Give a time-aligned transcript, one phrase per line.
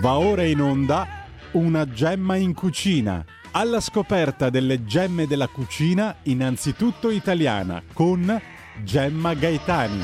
[0.00, 1.06] Va ora in onda
[1.52, 3.22] una gemma in cucina.
[3.50, 8.40] Alla scoperta delle gemme della cucina, innanzitutto italiana, con
[8.82, 10.00] Gemma Gaetani.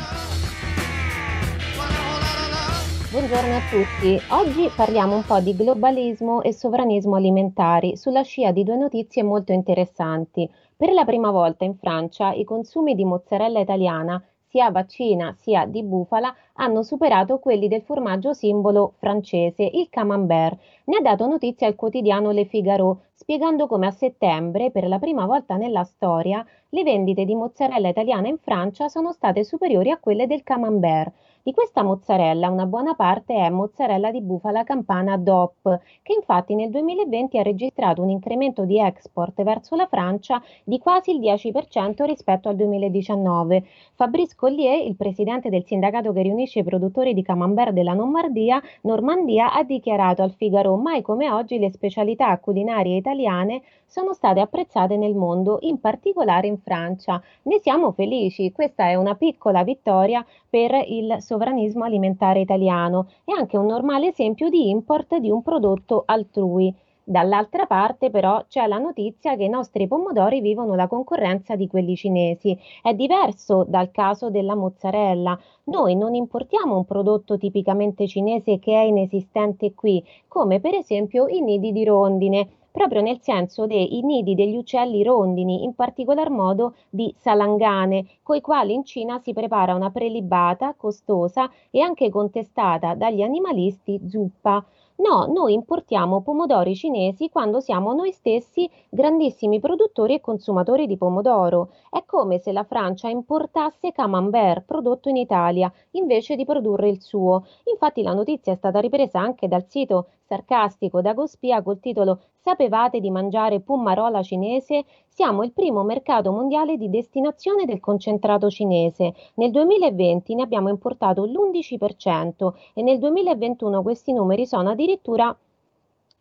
[3.10, 4.20] Buongiorno a tutti.
[4.28, 9.52] Oggi parliamo un po' di globalismo e sovranismo alimentari sulla scia di due notizie molto
[9.52, 10.46] interessanti.
[10.76, 15.82] Per la prima volta in Francia i consumi di mozzarella italiana sia vaccina sia di
[15.82, 20.58] bufala hanno superato quelli del formaggio simbolo francese, il camembert.
[20.84, 25.26] Ne ha dato notizia il quotidiano Le Figaro, spiegando come a settembre, per la prima
[25.26, 30.26] volta nella storia, le vendite di mozzarella italiana in Francia sono state superiori a quelle
[30.26, 31.12] del camembert.
[31.46, 36.70] Di questa mozzarella una buona parte è mozzarella di bufala campana DOP, che infatti nel
[36.70, 42.48] 2020 ha registrato un incremento di export verso la Francia di quasi il 10% rispetto
[42.48, 43.64] al 2019.
[43.94, 49.52] Fabrice Collier, il presidente del sindacato che riunisce i produttori di camembert della Normandia, Normandia
[49.52, 55.14] ha dichiarato al Figaro mai come oggi le specialità culinarie italiane sono state apprezzate nel
[55.14, 57.22] mondo, in particolare in Francia.
[57.42, 60.26] Ne siamo felici, questa è una piccola vittoria
[60.56, 66.04] per il sovranismo alimentare italiano e anche un normale esempio di import di un prodotto
[66.06, 66.74] altrui.
[67.04, 71.94] Dall'altra parte però c'è la notizia che i nostri pomodori vivono la concorrenza di quelli
[71.94, 72.58] cinesi.
[72.80, 75.38] È diverso dal caso della mozzarella.
[75.64, 81.42] Noi non importiamo un prodotto tipicamente cinese che è inesistente qui, come per esempio i
[81.42, 87.10] nidi di rondine proprio nel senso dei nidi degli uccelli rondini, in particolar modo di
[87.16, 93.98] salangane, coi quali in Cina si prepara una prelibata costosa e anche contestata dagli animalisti
[94.06, 94.62] zuppa.
[94.98, 101.70] No, noi importiamo pomodori cinesi quando siamo noi stessi grandissimi produttori e consumatori di pomodoro.
[101.90, 107.44] È come se la Francia importasse camembert prodotto in Italia invece di produrre il suo.
[107.70, 113.10] Infatti la notizia è stata ripresa anche dal sito sarcastico Dagospia col titolo Sapevate di
[113.10, 114.84] mangiare pummarola cinese?
[115.08, 119.14] Siamo il primo mercato mondiale di destinazione del concentrato cinese.
[119.34, 125.36] Nel 2020 ne abbiamo importato l'11% e nel 2021 questi numeri sono addirittura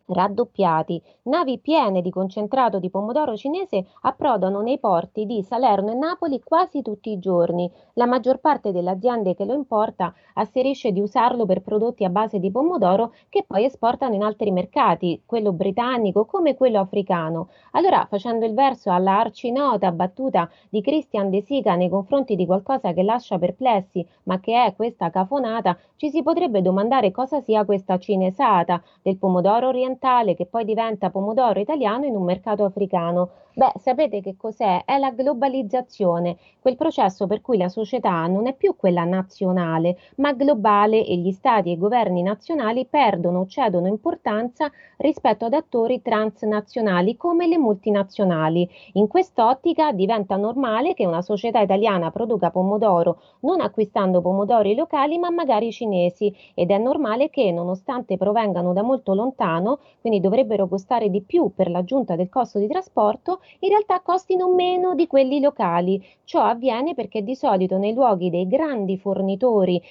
[0.06, 1.02] raddoppiati.
[1.22, 6.82] Navi piene di concentrato di pomodoro cinese approdano nei porti di Salerno e Napoli quasi
[6.82, 7.70] tutti i giorni.
[7.94, 12.38] La maggior parte delle aziende che lo importa asserisce di usarlo per prodotti a base
[12.38, 17.48] di pomodoro che poi esportano in altri mercati, quello britannico come quello africano.
[17.72, 22.92] Allora, facendo il verso alla arcinota battuta di Christian De Sica nei confronti di qualcosa
[22.92, 27.98] che lascia perplessi, ma che è questa cafonata, ci si potrebbe domandare cosa sia questa
[27.98, 33.30] cinesata del pomodoro orientale orientale che poi diventa pomodoro italiano in un mercato africano.
[33.58, 34.84] Beh, sapete che cos'è?
[34.84, 40.34] È la globalizzazione, quel processo per cui la società non è più quella nazionale, ma
[40.34, 46.02] globale e gli stati e i governi nazionali perdono o cedono importanza rispetto ad attori
[46.02, 48.68] transnazionali come le multinazionali.
[48.94, 55.30] In quest'ottica diventa normale che una società italiana produca pomodoro non acquistando pomodori locali ma
[55.30, 61.22] magari cinesi ed è normale che nonostante provengano da molto lontano, quindi dovrebbero costare di
[61.22, 66.04] più per l'aggiunta del costo di trasporto, in realtà costino meno di quelli locali.
[66.24, 69.82] Ciò avviene perché di solito nei luoghi dei grandi fornitori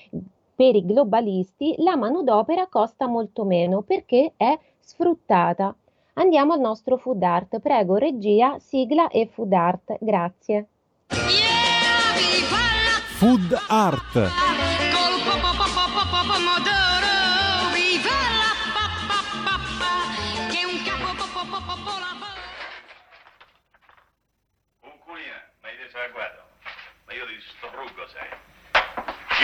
[0.56, 5.76] per i globalisti la manodopera costa molto meno perché è sfruttata.
[6.14, 7.60] Andiamo al nostro food art.
[7.60, 9.98] Prego regia, sigla e food art.
[10.00, 10.68] Grazie.
[13.18, 14.75] Food art.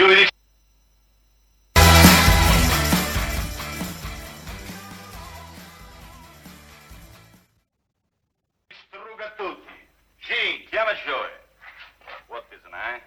[0.02, 0.30] Io vi dico...
[8.68, 9.88] Distruggo a tutti.
[10.22, 11.40] Sì, chiama Joe.
[12.28, 13.04] What is name?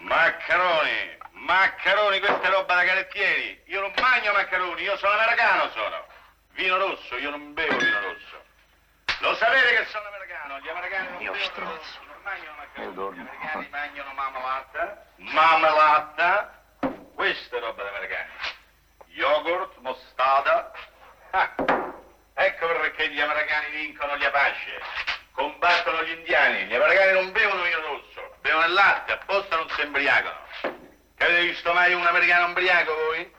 [0.00, 3.62] Maccaroni, maccaroni, questa è roba da carettieri.
[3.66, 6.06] Io non mangio maccaroni, io sono americano sono.
[6.50, 8.44] Vino rosso, io non bevo vino rosso.
[9.20, 12.04] Lo sapete che sono americano, gli americani non Io bevono stronzo.
[12.92, 13.22] dormo.
[13.22, 16.62] Gli americani mangiano marmellata, marmellata,
[17.14, 18.30] questa è roba da americani.
[19.06, 20.72] Yogurt, mostarda.
[21.30, 21.54] Ah,
[22.34, 24.80] ecco perché gli americani vincono gli Apache.
[25.32, 26.64] Combattono gli indiani.
[26.64, 30.38] Gli americani non bevono vino rosso, bevono il latte, apposta non si imbriacano.
[31.16, 33.34] Che avete visto mai un americano ubriaco voi?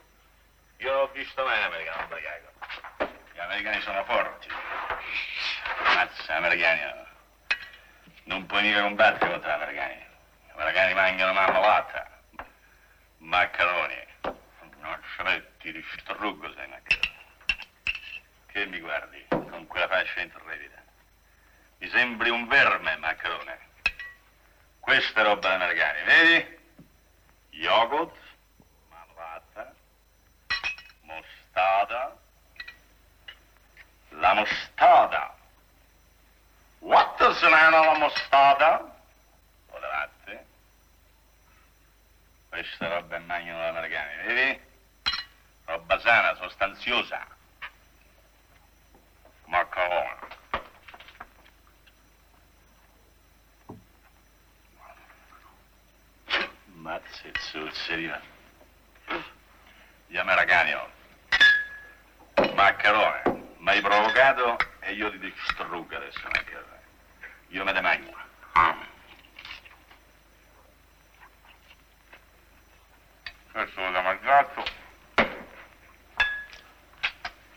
[0.78, 2.52] Io non ho visto mai un americano ubriaco.
[3.34, 4.48] Gli americani sono forti.
[5.96, 7.06] Mazza, americani.
[8.28, 8.36] No.
[8.36, 9.96] Non puoi mica combattere contro gli americani.
[9.96, 12.10] Gli americani mangiano marmellata,
[13.18, 14.06] maccheroni,
[14.80, 17.16] noccioletti ti distruggo, sei maccherone.
[18.48, 20.84] Che mi guardi con quella faccia intrepida?
[21.80, 23.66] Mi sembri un verme, maccherone.
[24.80, 26.58] Questa roba americana, vedi?
[27.50, 28.16] Yogurt,
[28.90, 29.74] malvata,
[31.02, 32.18] mostarda,
[34.10, 35.37] la mostarda.
[36.80, 38.80] La mostarda?
[39.70, 40.46] O le latte?
[42.50, 44.62] Questa roba è magno americana, vedi?
[45.66, 47.26] Roba sana, sostanziosa.
[49.46, 50.18] Maccherone.
[56.66, 58.22] Mazzi e zuzzerina.
[60.08, 60.90] Gli americani, oh.
[62.54, 63.22] Maccherone,
[63.58, 64.58] mi hai provocato
[64.88, 66.82] e io ti distruggo adesso, maccherone.
[67.50, 68.16] Io me ne mangio.
[73.52, 74.64] Questo l'ho mangiato.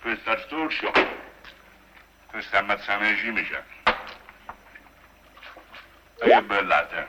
[0.00, 0.90] Questo è storcio.
[2.26, 3.64] Questo è ammazzame di cimice.
[6.18, 7.08] E che bellate.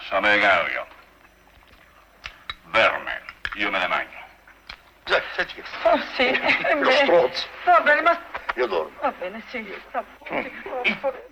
[0.00, 0.86] Sono americano io.
[2.64, 3.22] Verme,
[3.54, 4.17] io me ne mangio.
[5.38, 6.90] Che Oh sì, eh, Che beh.
[6.90, 7.46] strozzo.
[7.64, 8.10] Va bene, ma
[8.56, 8.90] Io dormo.
[9.00, 9.64] va bene, sì.
[9.92, 10.50] Va bene.
[11.02, 11.26] Oh,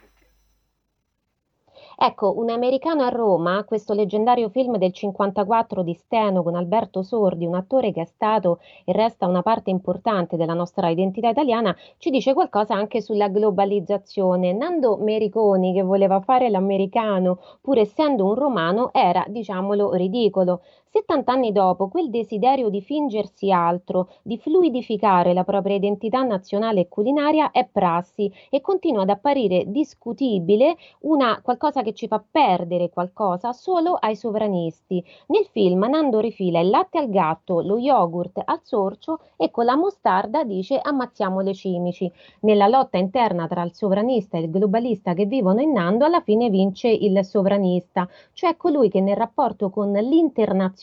[1.99, 7.47] Ecco, Un americano a Roma, questo leggendario film del 54 di Steno con Alberto Sordi,
[7.47, 12.11] un attore che è stato e resta una parte importante della nostra identità italiana, ci
[12.11, 14.53] dice qualcosa anche sulla globalizzazione.
[14.53, 20.61] Nando Mericoni, che voleva fare l'americano, pur essendo un romano, era, diciamolo, ridicolo.
[20.89, 26.89] 70 anni dopo, quel desiderio di fingersi altro, di fluidificare la propria identità nazionale e
[26.89, 33.53] culinaria è prassi e continua ad apparire discutibile una qualcosa che ci fa perdere qualcosa
[33.53, 35.05] solo ai sovranisti.
[35.27, 39.77] Nel film Nando rifila il latte al gatto, lo yogurt al sorcio e con la
[39.77, 42.11] mostarda dice ammazziamo le cimici.
[42.41, 46.49] Nella lotta interna tra il sovranista e il globalista che vivono in Nando, alla fine
[46.49, 50.76] vince il sovranista, cioè colui che nel rapporto con l'internazionale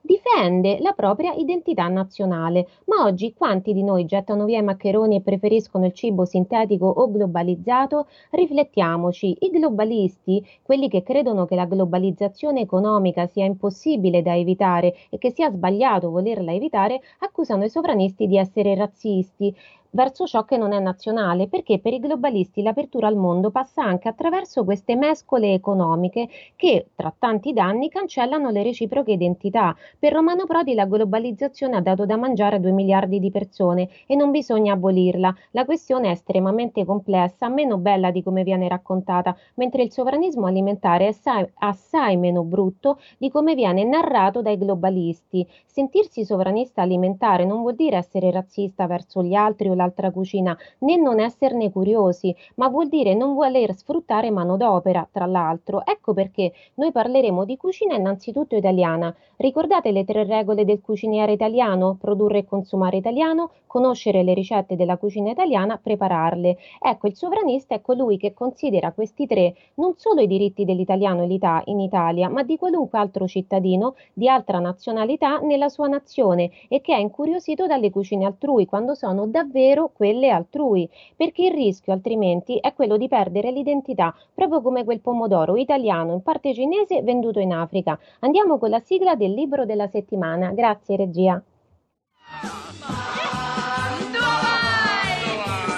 [0.00, 2.66] difende la propria identità nazionale.
[2.86, 7.10] Ma oggi quanti di noi gettano via i maccheroni e preferiscono il cibo sintetico o
[7.10, 8.06] globalizzato?
[8.30, 15.18] Riflettiamoci, i globalisti, quelli che credono che la globalizzazione economica sia impossibile da evitare e
[15.18, 19.54] che sia sbagliato volerla evitare, accusano i sovranisti di essere razzisti
[19.94, 24.08] verso ciò che non è nazionale, perché per i globalisti l'apertura al mondo passa anche
[24.08, 29.74] attraverso queste mescole economiche che, tra tanti danni, cancellano le reciproche identità.
[29.98, 34.16] Per Romano Prodi la globalizzazione ha dato da mangiare a due miliardi di persone e
[34.16, 35.34] non bisogna abolirla.
[35.52, 41.06] La questione è estremamente complessa, meno bella di come viene raccontata, mentre il sovranismo alimentare
[41.06, 45.46] è assai, assai meno brutto di come viene narrato dai globalisti.
[45.64, 50.96] Sentirsi sovranista alimentare non vuol dire essere razzista verso gli altri o l'altra cucina, né
[50.96, 55.84] non esserne curiosi, ma vuol dire non voler sfruttare manodopera, tra l'altro.
[55.84, 59.14] Ecco perché noi parleremo di cucina innanzitutto italiana.
[59.36, 61.96] Ricordate le tre regole del cuciniere italiano?
[62.00, 66.56] Produrre e consumare italiano, conoscere le ricette della cucina italiana, prepararle.
[66.80, 71.80] Ecco, il sovranista è colui che considera questi tre non solo i diritti dell'italiano in
[71.80, 76.98] Italia, ma di qualunque altro cittadino di altra nazionalità nella sua nazione e che è
[76.98, 82.96] incuriosito dalle cucine altrui quando sono davvero quelle altrui, perché il rischio altrimenti è quello
[82.96, 87.98] di perdere l'identità, proprio come quel pomodoro italiano in parte cinese venduto in Africa.
[88.20, 90.52] Andiamo con la sigla del libro della settimana.
[90.52, 91.42] Grazie regia.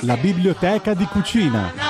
[0.02, 1.85] La biblioteca di cucina.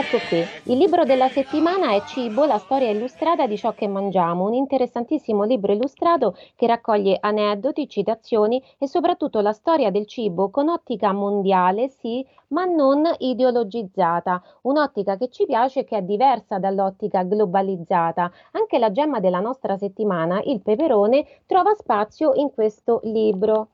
[0.00, 4.46] Ecco qui, il libro della settimana è Cibo, la storia illustrata di ciò che mangiamo,
[4.46, 10.70] un interessantissimo libro illustrato che raccoglie aneddoti, citazioni e soprattutto la storia del cibo con
[10.70, 17.22] ottica mondiale, sì, ma non ideologizzata, un'ottica che ci piace e che è diversa dall'ottica
[17.22, 18.32] globalizzata.
[18.52, 23.68] Anche la gemma della nostra settimana, il peperone, trova spazio in questo libro.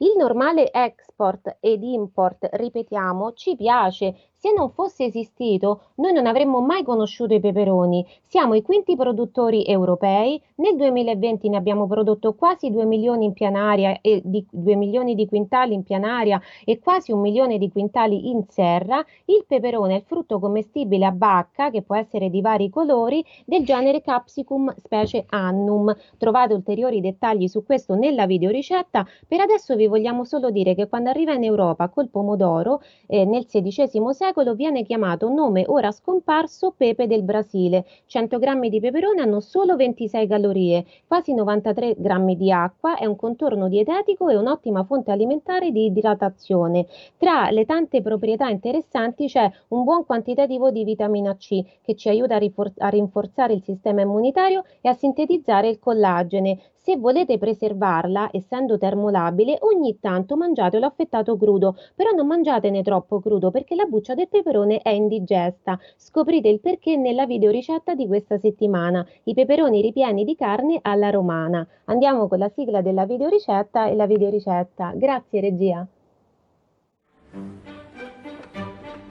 [0.00, 4.14] Il normale export ed import, ripetiamo, ci piace.
[4.40, 8.06] Se non fosse esistito, noi non avremmo mai conosciuto i peperoni.
[8.24, 10.40] Siamo i quinti produttori europei.
[10.58, 15.26] Nel 2020 ne abbiamo prodotto quasi 2 milioni in pianaria e di 2 milioni di
[15.26, 19.04] quintali in pianaria e quasi un milione di quintali in serra.
[19.24, 23.64] Il peperone è il frutto commestibile a bacca, che può essere di vari colori, del
[23.64, 25.92] genere Capsicum specie Annum.
[26.16, 29.04] Trovate ulteriori dettagli su questo nella videoricetta.
[29.26, 33.44] Per adesso vi vogliamo solo dire che quando arriva in Europa col pomodoro eh, nel
[33.44, 37.86] XVI secolo secolo viene chiamato nome ora scomparso pepe del Brasile.
[38.04, 43.16] 100 grammi di peperone hanno solo 26 calorie, quasi 93 grammi di acqua, è un
[43.16, 46.86] contorno dietetico e un'ottima fonte alimentare di idratazione.
[47.16, 52.36] Tra le tante proprietà interessanti c'è un buon quantitativo di vitamina C che ci aiuta
[52.36, 56.58] a, rinforzare il sistema immunitario e a sintetizzare il collagene.
[56.80, 63.50] Se volete preservarla, essendo termolabile, ogni tanto mangiatelo affettato crudo, però non mangiatene troppo crudo
[63.50, 65.78] perché la buccia del peperone è indigesta.
[65.96, 71.66] Scoprite il perché nella videoricetta di questa settimana, i peperoni ripieni di carne alla romana.
[71.86, 74.92] Andiamo con la sigla della videoricetta e la videoricetta.
[74.94, 75.86] Grazie regia.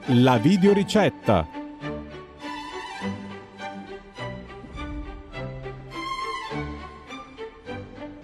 [0.06, 1.67] La videoricetta.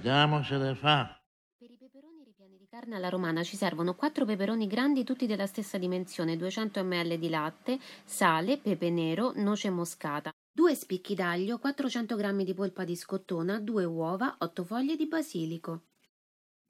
[0.05, 1.19] Diamocene fa.
[1.57, 5.47] Per i peperoni ripieni di carne alla romana ci servono 4 peperoni grandi tutti della
[5.47, 12.17] stessa dimensione, 200 ml di latte, sale, pepe nero, noce moscata, 2 spicchi d'aglio, 400
[12.17, 15.85] g di polpa di scottona, 2 uova, 8 foglie di basilico.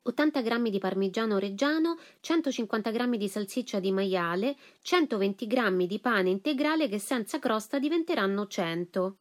[0.02, 6.30] 80 g di parmigiano reggiano, 150 g di salsiccia di maiale, 120 g di pane
[6.30, 9.18] integrale che senza crosta diventeranno 100,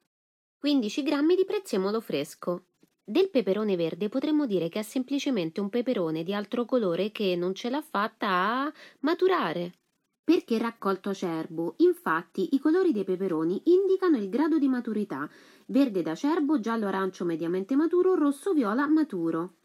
[0.60, 2.68] 15 g di prezzemolo fresco.
[3.06, 7.54] Del peperone verde potremmo dire che è semplicemente un peperone di altro colore che non
[7.54, 9.74] ce l'ha fatta a maturare.
[10.24, 15.30] Perché raccolto acerbo, infatti i colori dei peperoni indicano il grado di maturità,
[15.66, 19.56] verde d'acerbo, giallo-arancio mediamente maturo, rosso-viola maturo.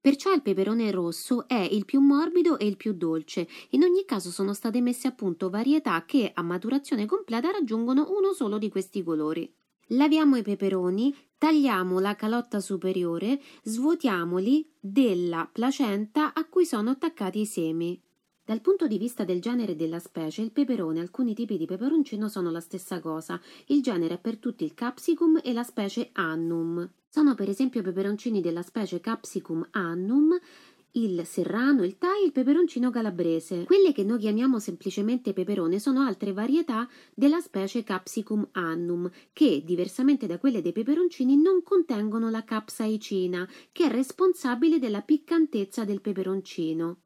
[0.00, 3.48] Perciò il peperone rosso è il più morbido e il più dolce.
[3.70, 8.32] In ogni caso sono state messe a punto varietà che a maturazione completa raggiungono uno
[8.32, 9.52] solo di questi colori.
[9.88, 17.46] Laviamo i peperoni, tagliamo la calotta superiore, svuotiamoli della placenta a cui sono attaccati i
[17.46, 18.00] semi.
[18.46, 22.28] Dal punto di vista del genere della specie, il peperone e alcuni tipi di peperoncino
[22.28, 23.40] sono la stessa cosa.
[23.66, 26.86] Il genere è per tutti il capsicum e la specie annum.
[27.08, 30.38] Sono per esempio peperoncini della specie capsicum annum
[30.96, 33.64] il serrano, il thai e il peperoncino calabrese.
[33.64, 40.26] Quelle che noi chiamiamo semplicemente peperone sono altre varietà della specie Capsicum annum, che, diversamente
[40.26, 47.03] da quelle dei peperoncini, non contengono la capsaicina, che è responsabile della piccantezza del peperoncino.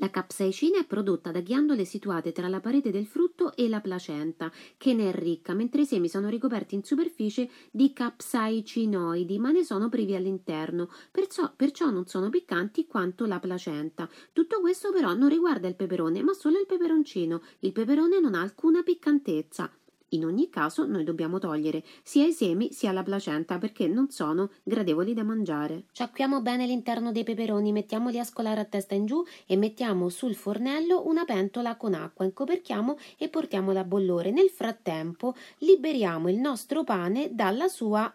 [0.00, 4.50] La capsaicina è prodotta da ghiandole situate tra la parete del frutto e la placenta,
[4.78, 9.62] che ne è ricca, mentre i semi sono ricoperti in superficie di capsaicinoidi, ma ne
[9.62, 14.08] sono privi all'interno, perciò, perciò non sono piccanti quanto la placenta.
[14.32, 17.42] Tutto questo però non riguarda il peperone, ma solo il peperoncino.
[17.58, 19.70] Il peperone non ha alcuna piccantezza.
[20.12, 24.50] In ogni caso noi dobbiamo togliere sia i semi sia la placenta perché non sono
[24.64, 25.84] gradevoli da mangiare.
[25.92, 30.34] Sciacquiamo bene l'interno dei peperoni, mettiamoli a scolare a testa in giù e mettiamo sul
[30.34, 34.32] fornello una pentola con acqua, incoperchiamo e portiamola a bollore.
[34.32, 38.12] Nel frattempo liberiamo il nostro pane dalla sua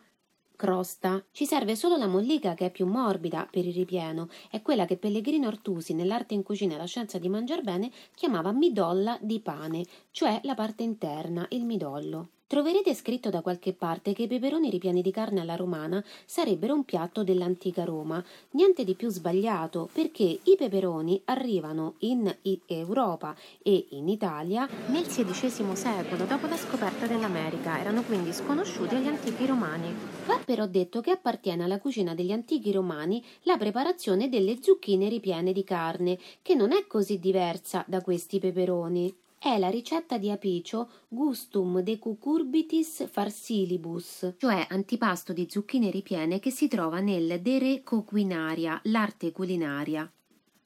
[0.55, 1.23] crosta.
[1.31, 4.97] Ci serve solo la mollica che è più morbida per il ripieno, è quella che
[4.97, 9.85] Pellegrino Artusi nell'arte in cucina e la scienza di mangiar bene chiamava midolla di pane,
[10.11, 12.29] cioè la parte interna, il midollo.
[12.47, 16.83] Troverete scritto da qualche parte che i peperoni ripieni di carne alla romana sarebbero un
[16.83, 18.23] piatto dell'antica Roma.
[18.51, 22.31] Niente di più sbagliato, perché i peperoni arrivano in
[22.67, 27.79] Europa e in Italia nel XVI secolo, dopo la scoperta dell'America.
[27.79, 29.91] Erano quindi sconosciuti agli antichi romani.
[30.27, 35.51] Va però detto che appartiene alla cucina degli antichi romani la preparazione delle zucchine ripiene
[35.51, 40.89] di carne, che non è così diversa da questi peperoni è la ricetta di Apicio
[41.07, 47.83] Gustum de Cucurbitis Farsilibus, cioè antipasto di zucchine ripiene che si trova nel De Re
[47.83, 50.11] Coquinaria, l'arte culinaria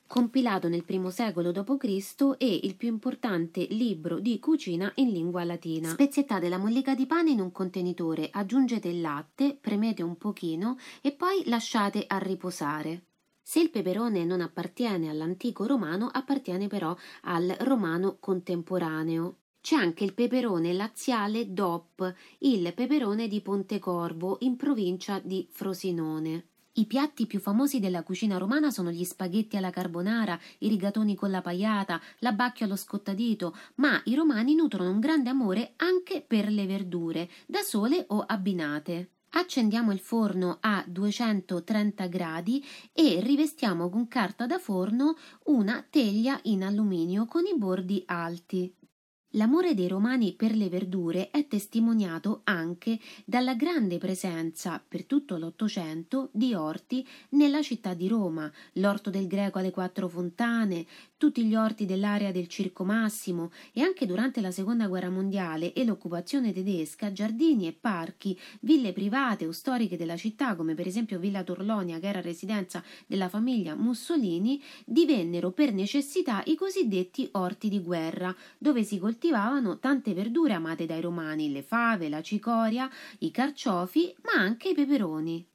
[0.08, 2.36] compilato nel I secolo d.C.
[2.40, 5.90] e il più importante libro di cucina in lingua latina.
[5.90, 11.12] Spezzettate la mollica di pane in un contenitore, aggiungete il latte, premete un pochino e
[11.12, 13.09] poi lasciate a riposare.
[13.50, 19.38] Se il peperone non appartiene all'antico romano, appartiene però al romano contemporaneo.
[19.60, 26.50] C'è anche il peperone laziale DOP, il peperone di Pontecorvo, in provincia di Frosinone.
[26.74, 31.32] I piatti più famosi della cucina romana sono gli spaghetti alla carbonara, i rigatoni con
[31.32, 36.68] la paiata, l'abbacchio allo scottadito, ma i romani nutrono un grande amore anche per le
[36.68, 39.14] verdure, da sole o abbinate.
[39.32, 46.64] Accendiamo il forno a 230 gradi e rivestiamo con carta da forno una teglia in
[46.64, 48.74] alluminio con i bordi alti.
[49.34, 56.30] L'amore dei romani per le verdure è testimoniato anche dalla grande presenza per tutto l'Ottocento
[56.34, 60.88] di orti nella città di Roma, l'orto del Greco alle Quattro Fontane,
[61.20, 65.84] tutti gli orti dell'area del Circo Massimo e anche durante la Seconda Guerra Mondiale e
[65.84, 71.44] l'occupazione tedesca, giardini e parchi, ville private o storiche della città, come per esempio Villa
[71.44, 78.34] Torlonia, che era residenza della famiglia Mussolini, divennero per necessità i cosiddetti orti di guerra,
[78.58, 84.42] dove si coltivavano tante verdure amate dai romani, le fave, la cicoria, i carciofi, ma
[84.42, 85.49] anche i peperoni.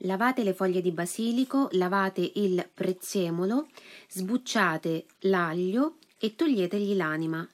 [0.00, 3.68] Lavate le foglie di basilico, lavate il prezzemolo,
[4.08, 7.48] sbucciate l'aglio e toglietegli l'anima.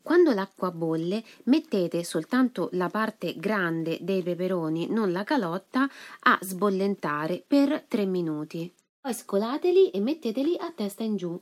[0.00, 7.42] Quando l'acqua bolle, mettete soltanto la parte grande dei peperoni, non la calotta, a sbollentare
[7.44, 8.72] per 3 minuti.
[9.00, 11.40] Poi scolateli e metteteli a testa in giù.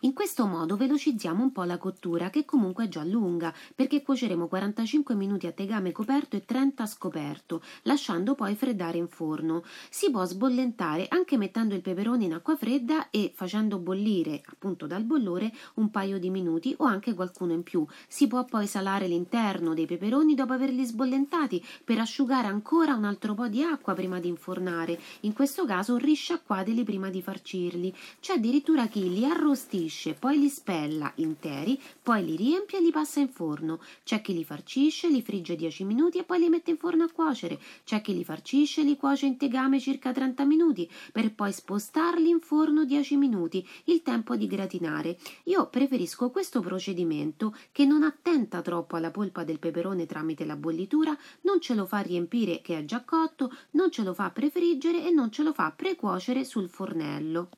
[0.00, 4.46] In questo modo velocizziamo un po' la cottura, che comunque è già lunga, perché cuoceremo
[4.46, 9.64] 45 minuti a tegame coperto e 30 a scoperto, lasciando poi freddare in forno.
[9.88, 15.02] Si può sbollentare anche mettendo il peperone in acqua fredda e facendo bollire, appunto dal
[15.02, 17.86] bollore, un paio di minuti o anche qualcuno in più.
[18.06, 23.32] Si può poi salare l'interno dei peperoni dopo averli sbollentati per asciugare ancora un altro
[23.32, 25.00] po' di acqua prima di infornare.
[25.20, 27.94] In questo caso risciacquateli prima di farcirli.
[28.20, 32.90] C'è addirittura chi li arrostisce farcisce, poi li spella interi, poi li riempie e li
[32.90, 33.80] passa in forno.
[34.04, 37.10] C'è chi li farcisce, li frigge 10 minuti e poi li mette in forno a
[37.10, 37.58] cuocere.
[37.84, 42.28] C'è chi li farcisce e li cuoce in tegame circa 30 minuti per poi spostarli
[42.28, 45.18] in forno 10 minuti, il tempo di gratinare.
[45.44, 51.16] Io preferisco questo procedimento che non attenta troppo alla polpa del peperone tramite la bollitura,
[51.42, 55.10] non ce lo fa riempire che è già cotto, non ce lo fa prefriggere e
[55.10, 57.48] non ce lo fa precuocere sul fornello.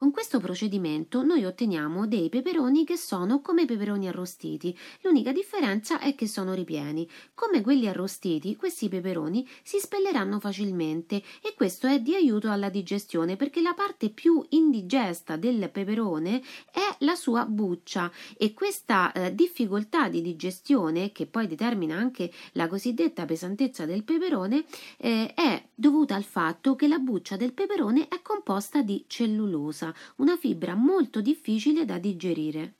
[0.00, 6.14] Con questo procedimento noi otteniamo dei peperoni che sono come peperoni arrostiti, l'unica differenza è
[6.14, 7.10] che sono ripieni.
[7.34, 13.34] Come quelli arrostiti, questi peperoni si spelleranno facilmente e questo è di aiuto alla digestione
[13.34, 20.08] perché la parte più indigesta del peperone è la sua buccia e questa eh, difficoltà
[20.08, 24.64] di digestione, che poi determina anche la cosiddetta pesantezza del peperone,
[24.96, 30.36] eh, è dovuta al fatto che la buccia del peperone è composta di cellulosa una
[30.36, 32.74] fibra molto difficile da digerire.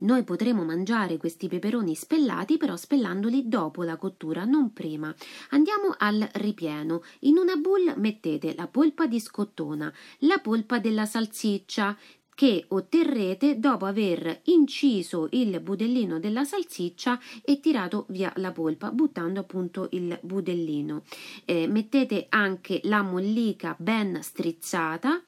[0.00, 5.12] Noi potremo mangiare questi peperoni spellati, però spellandoli dopo la cottura, non prima.
[5.50, 7.02] Andiamo al ripieno.
[7.20, 11.96] In una bowl mettete la polpa di scottona, la polpa della salsiccia,
[12.38, 19.40] che otterrete dopo aver inciso il budellino della salsiccia e tirato via la polpa, buttando
[19.40, 21.02] appunto il budellino.
[21.44, 25.20] Eh, mettete anche la mollica ben strizzata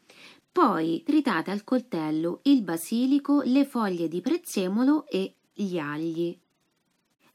[0.53, 6.37] poi tritate al coltello il basilico, le foglie di prezzemolo e gli agli.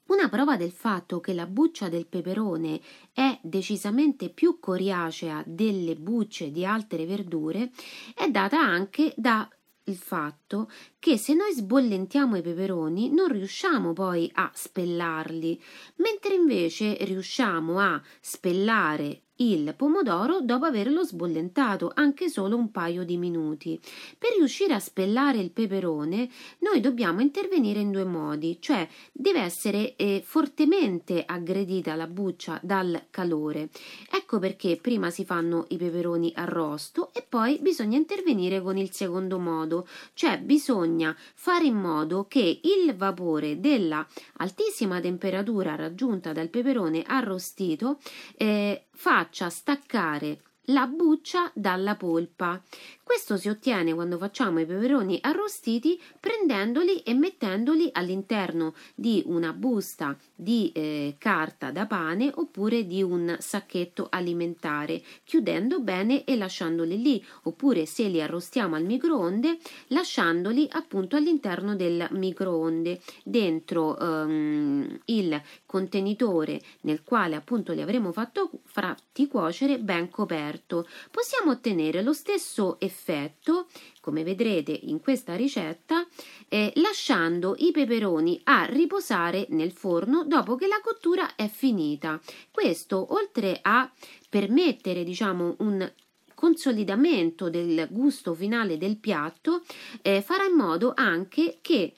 [0.08, 2.80] Una prova del fatto che la buccia del peperone
[3.12, 7.71] è decisamente più coriacea delle bucce di altre verdure
[8.13, 9.47] è data anche dal
[9.93, 15.60] fatto che se noi sbollentiamo i peperoni non riusciamo poi a spellarli,
[15.95, 23.17] mentre invece riusciamo a spellare il pomodoro dopo averlo sbollentato anche solo un paio di
[23.17, 23.80] minuti.
[24.17, 29.95] Per riuscire a spellare il peperone noi dobbiamo intervenire in due modi, cioè deve essere
[29.95, 33.69] eh, fortemente aggredita la buccia dal calore.
[34.10, 39.38] Ecco perché prima si fanno i peperoni arrosto e poi bisogna intervenire con il secondo
[39.39, 44.06] modo, cioè bisogna fare in modo che il vapore della
[44.38, 47.98] altissima temperatura raggiunta dal peperone arrostito
[48.38, 52.62] eh, faccia staccare la buccia dalla polpa.
[53.06, 60.18] Questo si ottiene quando facciamo i peperoni arrostiti prendendoli e mettendoli all'interno di una busta
[60.34, 67.24] di eh, carta da pane oppure di un sacchetto alimentare, chiudendo bene e lasciandoli lì,
[67.44, 76.60] oppure se li arrostiamo al microonde, lasciandoli appunto all'interno del microonde, dentro ehm, il contenitore
[76.82, 80.88] nel quale appunto li avremo fatto, fatti cuocere ben coperto.
[81.12, 83.68] Possiamo ottenere lo stesso effetto effetto,
[84.00, 86.08] come vedrete in questa ricetta,
[86.48, 92.20] eh, lasciando i peperoni a riposare nel forno dopo che la cottura è finita.
[92.50, 93.92] Questo, oltre a
[94.30, 95.92] permettere, diciamo, un
[96.34, 99.62] consolidamento del gusto finale del piatto,
[100.02, 101.94] eh, farà in modo anche che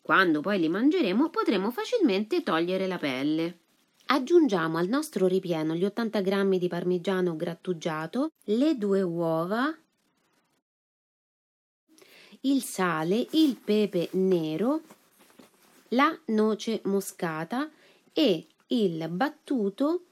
[0.00, 3.58] quando poi li mangeremo potremo facilmente togliere la pelle.
[4.06, 9.74] Aggiungiamo al nostro ripieno gli 80 g di parmigiano grattugiato, le due uova,
[12.42, 14.80] il sale, il pepe nero,
[15.88, 17.70] la noce moscata
[18.12, 20.04] e il battuto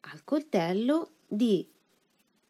[0.00, 1.66] al coltello di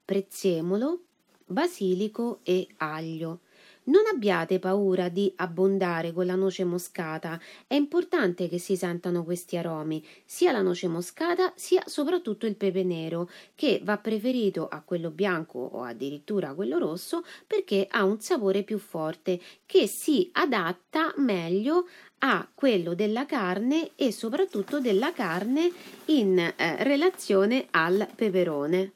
[0.05, 1.03] prezzemolo,
[1.47, 3.41] basilico e aglio.
[3.87, 9.59] Non abbiate paura di abbondare con la noce moscata, è importante che si sentano questi
[9.59, 15.11] aromi, sia la noce moscata sia soprattutto il pepe nero, che va preferito a quello
[15.11, 21.13] bianco o addirittura a quello rosso perché ha un sapore più forte che si adatta
[21.19, 21.87] meglio
[22.21, 25.71] a quello della carne e soprattutto della carne
[26.07, 28.93] in eh, relazione al peperone.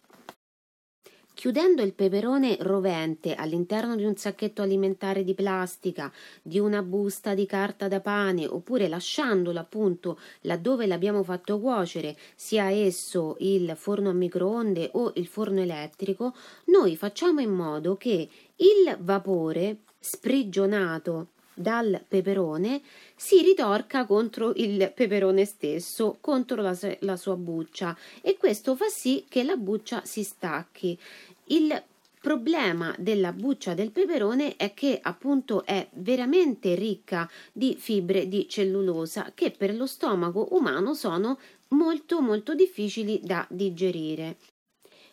[1.38, 7.46] Chiudendo il peperone rovente all'interno di un sacchetto alimentare di plastica, di una busta di
[7.46, 14.14] carta da pane, oppure lasciandolo appunto laddove l'abbiamo fatto cuocere, sia esso il forno a
[14.14, 22.80] microonde o il forno elettrico, noi facciamo in modo che il vapore sprigionato dal peperone
[23.16, 29.24] si ritorca contro il peperone stesso, contro la, la, sua buccia e questo fa sì
[29.28, 30.98] che la buccia si stacchi.
[31.46, 31.82] Il
[32.20, 39.32] problema della buccia del peperone è che appunto è veramente ricca di fibre di cellulosa
[39.34, 44.36] che per lo stomaco umano sono molto molto difficili da digerire.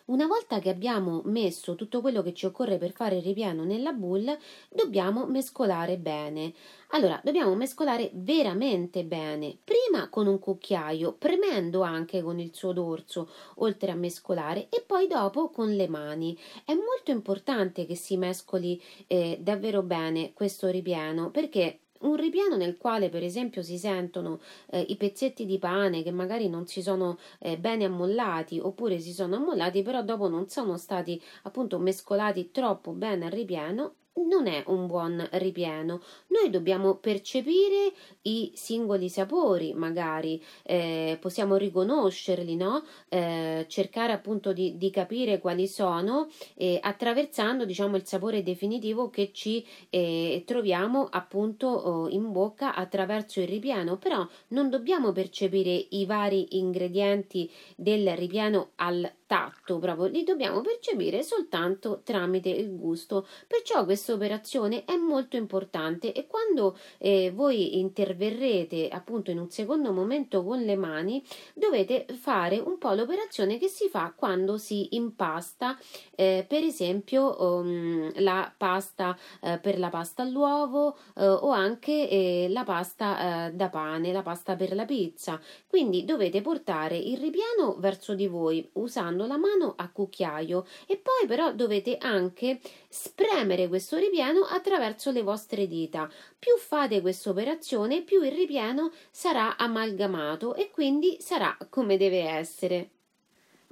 [0.06, 3.92] Una volta che abbiamo messo tutto quello che ci occorre per fare il ripieno nella
[3.92, 4.38] boule,
[4.70, 6.54] dobbiamo mescolare bene.
[6.90, 13.28] Allora, dobbiamo mescolare veramente bene, prima con un cucchiaio, premendo anche con il suo dorso,
[13.56, 16.38] oltre a mescolare, e poi dopo con le mani.
[16.64, 22.76] È molto importante che si mescoli eh, davvero bene questo ripieno, perché un ripieno nel
[22.76, 24.40] quale per esempio si sentono
[24.70, 29.12] eh, i pezzetti di pane che magari non si sono eh, bene ammollati oppure si
[29.12, 34.62] sono ammollati però dopo non sono stati appunto mescolati troppo bene al ripieno non è
[34.66, 36.00] un buon ripieno.
[36.28, 42.82] Noi dobbiamo percepire i singoli sapori, magari eh, possiamo riconoscerli, no?
[43.08, 49.30] eh, cercare appunto di, di, capire quali sono, eh, attraversando diciamo il sapore definitivo che
[49.32, 53.96] ci eh, troviamo appunto oh, in bocca attraverso il ripieno.
[53.96, 61.22] Però non dobbiamo percepire i vari ingredienti del ripieno al tatto, proprio li dobbiamo percepire
[61.22, 63.26] soltanto tramite il gusto.
[63.46, 69.92] Perciò questa operazione è molto importante e quando eh, voi interverrete appunto in un secondo
[69.92, 75.78] momento con le mani dovete fare un po' l'operazione che si fa quando si impasta
[76.14, 82.46] eh, per esempio um, la pasta eh, per la pasta all'uovo eh, o anche eh,
[82.50, 85.40] la pasta eh, da pane, la pasta per la pizza.
[85.66, 90.96] Quindi dovete portare il ripieno verso di voi usando usando la mano a cucchiaio e
[90.98, 96.08] poi però dovete anche spremere questo ripieno attraverso le vostre dita.
[96.38, 102.90] Più fate questa operazione, più il ripieno sarà amalgamato e quindi sarà come deve essere.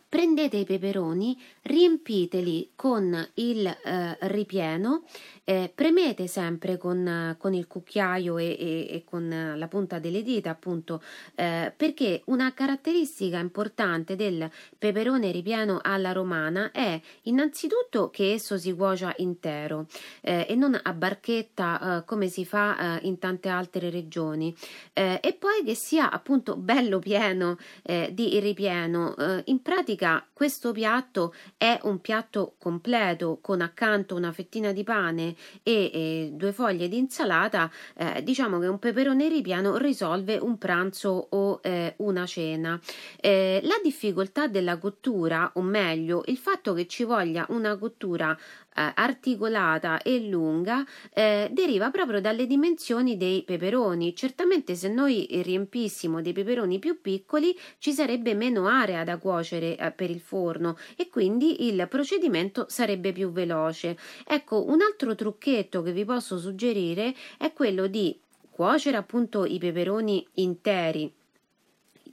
[0.08, 5.02] Prendete i peperoni, riempiteli con il eh, ripieno
[5.44, 10.50] eh, premete sempre con, con il cucchiaio e, e, e, con la punta delle dita,
[10.50, 11.02] appunto,
[11.34, 18.74] eh, perché una caratteristica importante del peperone ripieno alla romana è innanzitutto che esso si
[18.74, 19.86] cuocia intero
[20.22, 24.54] eh, e non a barchetta eh, come si fa eh, in tante altre regioni,
[24.94, 29.14] e poi che sia appunto bello pieno di ripieno.
[29.46, 35.90] in pratica, questo piatto è un piatto completo con accanto una fettina di pane e,
[35.92, 41.60] e due foglie di insalata, eh, diciamo che un peperone ripiano risolve un pranzo o
[41.62, 42.78] eh, una cena.
[43.20, 48.36] Eh, la difficoltà della cottura, o meglio, il fatto che ci voglia una cottura
[48.74, 54.14] eh, articolata e lunga eh, deriva proprio dalle dimensioni dei peperoni.
[54.14, 59.90] Certamente se noi riempissimo dei peperoni più piccoli ci sarebbe meno area da cuocere eh,
[59.92, 63.96] per il forno e quindi il procedimento sarebbe più veloce.
[64.26, 68.18] Ecco, un altro trucchetto che vi posso suggerire è quello di
[68.50, 71.12] cuocere appunto i peperoni interi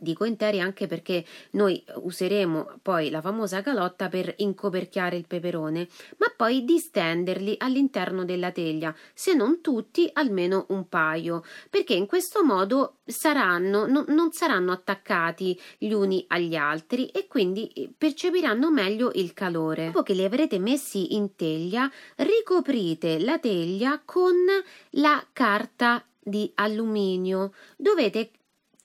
[0.01, 5.87] dico interi anche perché noi useremo poi la famosa calotta per incoperchiare il peperone,
[6.17, 12.43] ma poi distenderli all'interno della teglia, se non tutti, almeno un paio, perché in questo
[12.43, 19.11] modo saranno, no, non saranno attaccati gli uni agli altri e quindi eh, percepiranno meglio
[19.13, 19.85] il calore.
[19.87, 24.33] Dopo che li avrete messi in teglia, ricoprite la teglia con
[24.91, 27.53] la carta di alluminio.
[27.77, 28.31] Dovete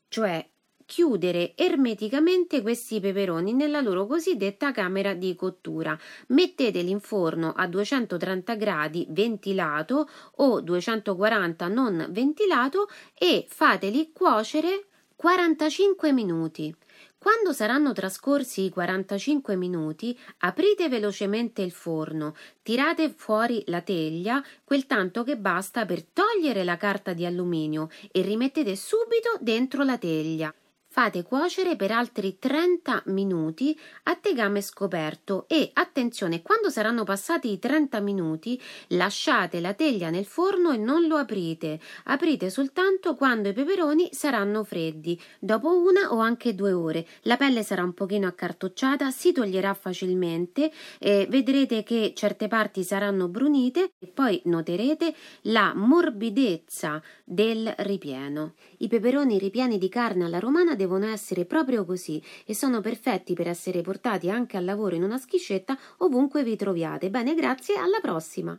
[0.09, 0.47] cioè
[0.87, 5.99] chiudere ermeticamente questi peperoni nella loro cosiddetta camera di cottura.
[6.29, 16.13] Metteteli in forno a 230 gradi ventilato o 240 non ventilato e fateli cuocere 45
[16.13, 16.75] minuti.
[17.19, 24.87] Quando saranno trascorsi i 45 minuti, aprite velocemente il forno, tirate fuori la teglia, quel
[24.87, 30.55] tanto che basta per togliere la carta di alluminio e rimettete subito dentro la teglia.
[30.99, 37.59] Fate cuocere per altri 30 minuti a tegame scoperto e attenzione, quando saranno passati i
[37.59, 41.81] 30 minuti lasciate la teglia nel forno e non lo aprite.
[42.05, 47.07] Aprite soltanto quando i peperoni saranno freddi, dopo una o anche due ore.
[47.25, 53.29] La pelle sarà un pochino accartocciata, si toglierà facilmente, eh, vedrete che certe parti saranno
[53.29, 58.55] brunite e poi noterete la morbidezza del ripieno.
[58.79, 63.49] I peperoni ripieni di carne alla romana devono essere proprio così e sono perfetti per
[63.49, 67.11] essere portati anche al lavoro in una schiscetta ovunque vi troviate.
[67.11, 68.59] Bene, grazie, alla prossima.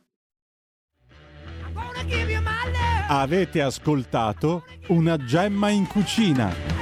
[3.10, 6.77] Avete ascoltato una gemma in cucina.